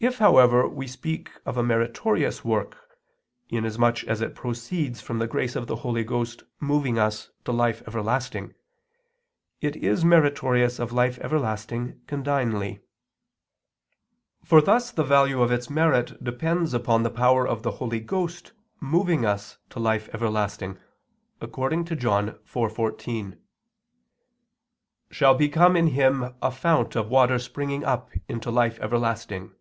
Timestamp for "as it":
4.04-4.36